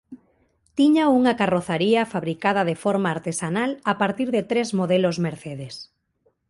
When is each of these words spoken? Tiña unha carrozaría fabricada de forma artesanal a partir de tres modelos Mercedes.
Tiña 0.77 1.03
unha 1.19 1.33
carrozaría 1.41 2.09
fabricada 2.13 2.61
de 2.69 2.75
forma 2.83 3.09
artesanal 3.15 3.69
a 3.91 3.93
partir 4.01 4.27
de 4.35 4.41
tres 4.51 4.67
modelos 4.79 5.15
Mercedes. 5.27 5.73